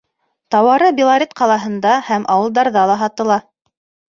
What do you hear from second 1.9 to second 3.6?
һәм ауылдарҙа ла һатыла.